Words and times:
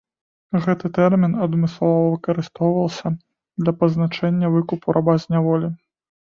Гэты 0.63 0.89
тэрмін 0.97 1.35
адмыслова 1.45 1.99
выкарыстоўваўся 2.13 3.07
для 3.61 3.75
пазначэння 3.83 4.47
выкупу 4.57 4.97
раба 4.99 5.13
з 5.27 5.37
няволі. 5.37 5.69